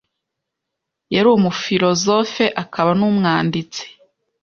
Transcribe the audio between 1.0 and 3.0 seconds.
yari umufilozofe akaba